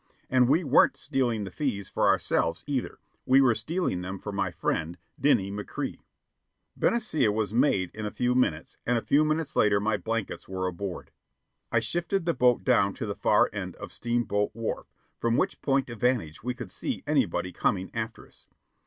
[0.31, 4.49] And we weren't stealing the fees for ourselves, either; we were stealing them for my
[4.49, 5.99] friend, Dinny McCrea.
[6.75, 10.65] Benicia was made in a few minutes, and a few minutes later my blankets were
[10.65, 11.11] aboard.
[11.71, 14.87] I shifted the boat down to the far end of Steamboat Wharf,
[15.19, 18.47] from which point of vantage we could see anybody coming after us.